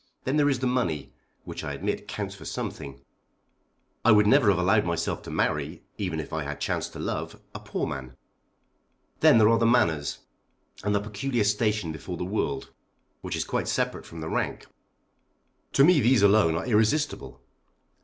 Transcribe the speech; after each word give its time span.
Then 0.23 0.35
there 0.37 0.49
is 0.49 0.57
the 0.61 0.65
money, 0.65 1.13
which 1.43 1.63
I 1.63 1.73
admit 1.75 2.07
counts 2.07 2.33
for 2.33 2.43
something. 2.43 2.99
I 4.03 4.11
would 4.11 4.25
never 4.25 4.49
have 4.49 4.57
allowed 4.57 4.83
myself 4.83 5.21
to 5.21 5.29
marry 5.29 5.83
even 5.99 6.19
if 6.19 6.33
I 6.33 6.41
had 6.43 6.59
chanced 6.59 6.93
to 6.93 6.99
love 6.99 7.39
a 7.53 7.59
poor 7.59 7.85
man. 7.85 8.17
Then 9.19 9.37
there 9.37 9.47
are 9.49 9.59
the 9.59 9.67
manners, 9.67 10.17
and 10.83 10.95
the 10.95 11.01
peculiar 11.01 11.43
station 11.43 11.91
before 11.91 12.17
the 12.17 12.25
world, 12.25 12.71
which 13.21 13.35
is 13.35 13.45
quite 13.45 13.67
separate 13.67 14.07
from 14.07 14.21
the 14.21 14.27
rank. 14.29 14.65
To 15.73 15.83
me 15.83 15.99
these 16.01 16.23
alone 16.23 16.55
are 16.55 16.65
irresistible. 16.65 17.39